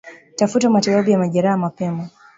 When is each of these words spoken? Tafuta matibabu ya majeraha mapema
Tafuta 0.35 0.69
matibabu 0.69 1.09
ya 1.09 1.17
majeraha 1.19 1.57
mapema 1.57 2.09